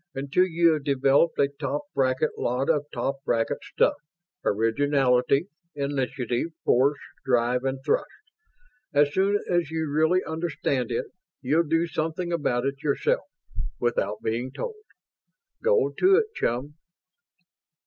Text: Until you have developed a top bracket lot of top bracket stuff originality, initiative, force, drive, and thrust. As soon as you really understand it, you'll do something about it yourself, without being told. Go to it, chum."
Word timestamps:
Until 0.15 0.45
you 0.47 0.73
have 0.73 0.83
developed 0.83 1.37
a 1.37 1.47
top 1.47 1.83
bracket 1.93 2.31
lot 2.35 2.71
of 2.71 2.87
top 2.91 3.17
bracket 3.23 3.59
stuff 3.61 3.93
originality, 4.43 5.45
initiative, 5.75 6.47
force, 6.65 6.97
drive, 7.23 7.63
and 7.65 7.77
thrust. 7.85 8.09
As 8.95 9.13
soon 9.13 9.37
as 9.47 9.69
you 9.69 9.87
really 9.87 10.23
understand 10.23 10.91
it, 10.91 11.05
you'll 11.43 11.67
do 11.67 11.85
something 11.85 12.33
about 12.33 12.65
it 12.65 12.81
yourself, 12.81 13.25
without 13.79 14.23
being 14.23 14.49
told. 14.51 14.81
Go 15.63 15.91
to 15.99 16.15
it, 16.15 16.25
chum." 16.33 16.73